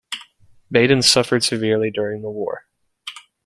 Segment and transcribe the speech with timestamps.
[0.71, 2.65] Baden suffered severely during the war.